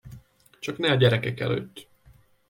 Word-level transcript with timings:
Csak 0.59 0.77
ne 0.77 0.91
a 0.91 0.95
gyerekek 0.95 1.39
előtt! 1.39 1.87